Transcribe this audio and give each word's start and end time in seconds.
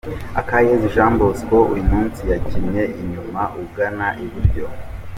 Akayezu 0.39 0.91
Jean 0.95 1.13
Bosco 1.19 1.57
uyu 1.73 1.85
munsi 1.91 2.21
yakinnye 2.31 2.83
inyuma 3.01 3.41
ugana 3.61 4.07
iburyo. 4.23 4.65